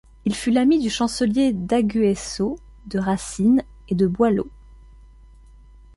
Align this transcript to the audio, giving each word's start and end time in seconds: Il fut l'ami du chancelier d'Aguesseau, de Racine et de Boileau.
Il 0.25 0.33
fut 0.33 0.49
l'ami 0.49 0.79
du 0.79 0.89
chancelier 0.89 1.53
d'Aguesseau, 1.53 2.55
de 2.87 2.97
Racine 2.97 3.61
et 3.87 3.93
de 3.93 4.07
Boileau. 4.07 4.49